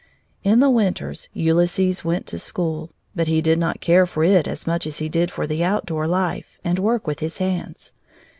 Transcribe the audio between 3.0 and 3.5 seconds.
but he